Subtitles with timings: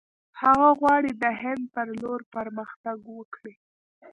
[0.41, 3.53] هغه غواړي د هند پر لور پرمختګ وکړي.